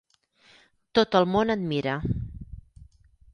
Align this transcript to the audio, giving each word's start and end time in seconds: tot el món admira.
tot 0.99 1.17
el 1.19 1.27
món 1.33 1.55
admira. 1.55 1.99